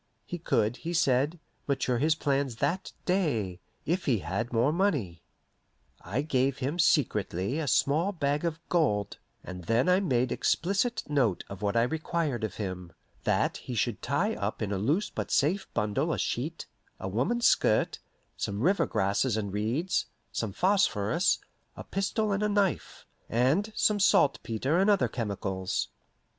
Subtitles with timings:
[0.25, 5.21] He could, he said, mature his plans that day, if he had more money.
[6.01, 11.43] I gave him secretly a small bag of gold, and then I made explicit note
[11.49, 12.93] of what I required of him:
[13.25, 16.65] that he should tie up in a loose but safe bundle a sheet,
[16.99, 17.99] a woman's skirt,
[18.35, 21.37] some river grasses and reeds, some phosphorus,
[21.77, 25.89] a pistol and a knife, and some saltpetre and other chemicals.